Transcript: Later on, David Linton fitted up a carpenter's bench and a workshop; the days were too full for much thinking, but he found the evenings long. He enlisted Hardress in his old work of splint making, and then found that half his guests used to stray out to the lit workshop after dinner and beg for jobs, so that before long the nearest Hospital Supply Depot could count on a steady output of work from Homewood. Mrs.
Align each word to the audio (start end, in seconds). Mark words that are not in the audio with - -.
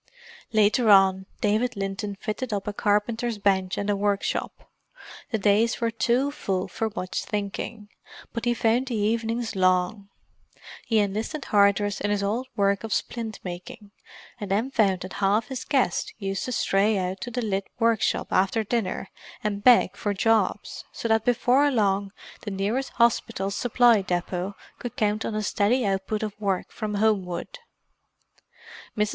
Later 0.51 0.89
on, 0.89 1.27
David 1.41 1.77
Linton 1.77 2.15
fitted 2.15 2.51
up 2.51 2.67
a 2.67 2.73
carpenter's 2.73 3.37
bench 3.37 3.77
and 3.77 3.87
a 3.87 3.95
workshop; 3.95 4.67
the 5.29 5.37
days 5.37 5.79
were 5.79 5.91
too 5.91 6.31
full 6.31 6.67
for 6.67 6.89
much 6.95 7.23
thinking, 7.23 7.87
but 8.33 8.45
he 8.45 8.55
found 8.55 8.87
the 8.87 8.95
evenings 8.95 9.55
long. 9.55 10.09
He 10.87 10.97
enlisted 10.97 11.45
Hardress 11.45 12.01
in 12.01 12.09
his 12.09 12.23
old 12.23 12.47
work 12.55 12.83
of 12.83 12.95
splint 12.95 13.39
making, 13.43 13.91
and 14.39 14.49
then 14.49 14.71
found 14.71 15.01
that 15.01 15.13
half 15.21 15.49
his 15.49 15.63
guests 15.63 16.11
used 16.17 16.45
to 16.45 16.51
stray 16.51 16.97
out 16.97 17.21
to 17.21 17.29
the 17.29 17.43
lit 17.43 17.67
workshop 17.77 18.33
after 18.33 18.63
dinner 18.63 19.07
and 19.43 19.63
beg 19.63 19.95
for 19.95 20.15
jobs, 20.15 20.83
so 20.91 21.09
that 21.09 21.25
before 21.25 21.69
long 21.69 22.11
the 22.41 22.49
nearest 22.49 22.89
Hospital 22.93 23.51
Supply 23.51 24.01
Depot 24.01 24.55
could 24.79 24.95
count 24.95 25.25
on 25.25 25.35
a 25.35 25.43
steady 25.43 25.85
output 25.85 26.23
of 26.23 26.33
work 26.41 26.71
from 26.71 26.95
Homewood. 26.95 27.59
Mrs. 28.97 29.09